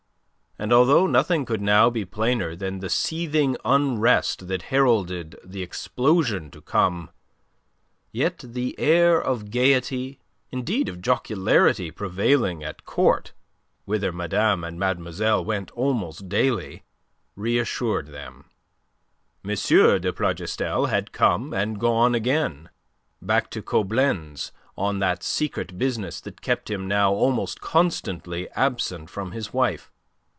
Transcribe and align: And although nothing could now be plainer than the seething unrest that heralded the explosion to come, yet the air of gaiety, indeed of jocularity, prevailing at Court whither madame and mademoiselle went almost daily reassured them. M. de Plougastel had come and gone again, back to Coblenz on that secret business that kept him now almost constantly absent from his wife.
And 0.59 0.71
although 0.71 1.07
nothing 1.07 1.43
could 1.45 1.61
now 1.61 1.89
be 1.89 2.05
plainer 2.05 2.55
than 2.55 2.81
the 2.81 2.89
seething 2.89 3.57
unrest 3.65 4.47
that 4.47 4.63
heralded 4.63 5.35
the 5.43 5.63
explosion 5.63 6.51
to 6.51 6.61
come, 6.61 7.09
yet 8.11 8.43
the 8.45 8.77
air 8.77 9.19
of 9.19 9.49
gaiety, 9.49 10.19
indeed 10.51 10.87
of 10.87 11.01
jocularity, 11.01 11.89
prevailing 11.89 12.63
at 12.63 12.85
Court 12.85 13.33
whither 13.85 14.11
madame 14.11 14.63
and 14.63 14.77
mademoiselle 14.77 15.43
went 15.43 15.71
almost 15.71 16.29
daily 16.29 16.83
reassured 17.35 18.07
them. 18.09 18.45
M. 19.43 19.55
de 19.55 20.13
Plougastel 20.13 20.89
had 20.89 21.11
come 21.11 21.55
and 21.55 21.79
gone 21.79 22.13
again, 22.13 22.69
back 23.19 23.49
to 23.51 23.63
Coblenz 23.63 24.51
on 24.77 24.99
that 24.99 25.23
secret 25.23 25.79
business 25.79 26.21
that 26.21 26.41
kept 26.41 26.69
him 26.69 26.87
now 26.87 27.11
almost 27.13 27.61
constantly 27.61 28.47
absent 28.51 29.09
from 29.09 29.31
his 29.31 29.51
wife. 29.51 29.89